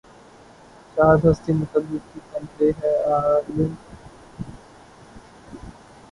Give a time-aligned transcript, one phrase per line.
[0.93, 3.71] شاہدِ ہستیِ مطلق کی کمر ہے‘ عالم